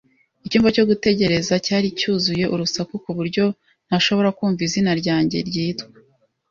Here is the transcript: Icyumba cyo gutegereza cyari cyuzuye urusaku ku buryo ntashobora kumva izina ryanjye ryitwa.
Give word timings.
Icyumba 0.45 0.69
cyo 0.75 0.83
gutegereza 0.89 1.53
cyari 1.65 1.87
cyuzuye 1.99 2.45
urusaku 2.53 2.93
ku 3.03 3.11
buryo 3.17 3.45
ntashobora 3.87 4.29
kumva 4.37 4.61
izina 4.67 4.91
ryanjye 5.01 5.37
ryitwa. 5.49 5.89